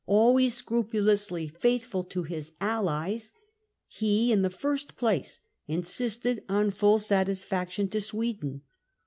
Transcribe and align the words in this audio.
Always 0.07 0.55
scrupulously 0.55 1.47
faithful 1.47 2.03
to 2.05 2.23
his 2.23 2.53
allies, 2.59 3.33
he 3.87 4.31
in 4.31 4.41
the 4.41 4.49
first 4.49 4.95
place 4.95 5.41
insisted 5.67 6.43
on 6.49 6.71
full 6.71 6.97
satisfaction 6.97 7.87
to 7.89 8.01
Sweden. 8.01 8.63